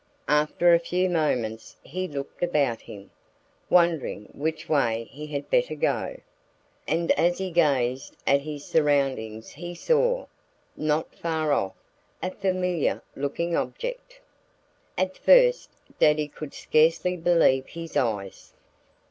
[0.33, 3.11] After a few moments he looked about him,
[3.69, 6.19] wondering which way he had better go.
[6.87, 10.25] And as he gazed at his surroundings he saw
[10.75, 11.75] not far off
[12.23, 14.19] a familiar looking object.
[14.97, 15.69] At first
[15.99, 18.53] Daddy could scarcely believe his eyes.